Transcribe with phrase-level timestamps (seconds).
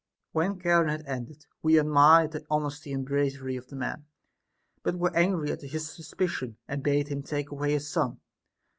[0.31, 4.05] When Charon had ended, we admired the honesty and bravery of the man,
[4.81, 8.19] but were angry at his suspicion, and bade him take away his son.